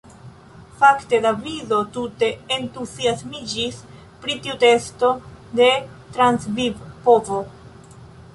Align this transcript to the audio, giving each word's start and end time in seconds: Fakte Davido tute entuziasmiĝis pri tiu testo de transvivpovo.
Fakte 0.77 1.17
Davido 1.25 1.81
tute 1.97 2.29
entuziasmiĝis 2.57 3.77
pri 4.25 4.39
tiu 4.47 4.57
testo 4.65 5.11
de 5.61 5.69
transvivpovo. 6.17 7.45